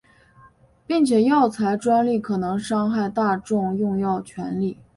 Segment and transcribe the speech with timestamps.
[0.87, 4.79] 并且药材专利可能伤害大众用药权利。